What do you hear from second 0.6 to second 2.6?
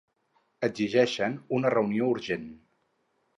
Exigeixen una reunió urgent.